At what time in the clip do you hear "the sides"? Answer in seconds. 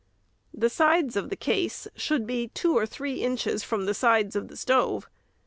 0.51-1.15, 3.85-4.35